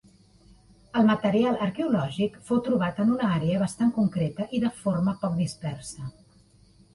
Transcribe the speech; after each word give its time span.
El 1.01 1.03
material 1.09 1.59
arqueològic 1.65 2.39
fou 2.47 2.61
trobat 2.69 3.03
en 3.03 3.11
una 3.17 3.29
àrea 3.35 3.61
bastant 3.65 3.93
concreta 3.99 4.47
i 4.59 4.63
de 4.65 4.73
forma 4.79 5.15
poc 5.27 5.39
dispersa. 5.45 6.09